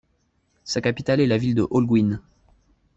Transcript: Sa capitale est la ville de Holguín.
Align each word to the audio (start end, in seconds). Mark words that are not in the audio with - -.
Sa 0.63 0.81
capitale 0.81 1.19
est 1.19 1.27
la 1.27 1.37
ville 1.37 1.53
de 1.53 1.67
Holguín. 1.69 2.21